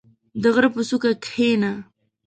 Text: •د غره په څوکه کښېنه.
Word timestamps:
•د 0.41 0.43
غره 0.53 0.69
په 0.75 0.81
څوکه 0.89 1.11
کښېنه. 1.23 1.71